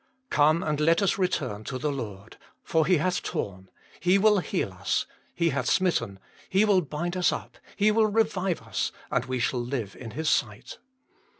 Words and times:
"Come 0.31 0.63
and 0.63 0.79
let 0.79 1.03
us 1.03 1.19
return 1.19 1.63
to 1.65 1.77
the 1.77 1.91
Lord: 1.91 2.37
for 2.63 2.87
He 2.87 2.97
hath 2.97 3.21
torn, 3.21 3.69
He 3.99 4.17
will 4.17 4.39
heal 4.39 4.73
us: 4.73 5.05
He 5.35 5.49
hath 5.51 5.67
smitten; 5.69 6.17
He 6.49 6.65
will 6.65 6.81
bind 6.81 7.15
us 7.15 7.31
up: 7.31 7.59
He 7.75 7.91
will 7.91 8.07
revive 8.07 8.63
us, 8.63 8.91
and 9.11 9.25
we 9.25 9.37
shall 9.37 9.61
live 9.61 9.95
in 9.95 10.09
His 10.09 10.27
sight." 10.27 10.79